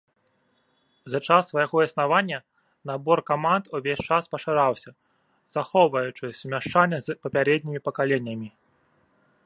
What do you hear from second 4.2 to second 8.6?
пашыраўся, захоўваючы сумяшчальнасць з папярэднімі пакаленнямі.